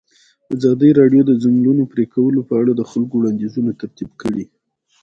ازادي 0.55 0.89
راډیو 0.99 1.21
د 1.25 1.27
د 1.29 1.31
ځنګلونو 1.43 1.83
پرېکول 1.93 2.33
په 2.49 2.53
اړه 2.61 2.71
د 2.75 2.81
خلکو 2.91 3.13
وړاندیزونه 3.17 3.71
ترتیب 3.81 4.09
کړي. 4.21 4.45